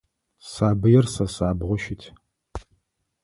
Сабыир 0.51 1.05
сэ 1.13 1.25
сабгъу 1.35 1.77
щыт. 1.83 2.01